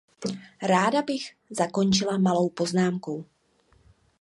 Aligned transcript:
Ráda 0.61 1.01
bych 1.01 1.31
zakončila 1.49 2.17
malou 2.17 2.49
poznámkou. 2.49 3.25